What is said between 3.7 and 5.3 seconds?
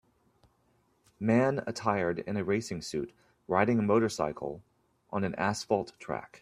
a motorcycle on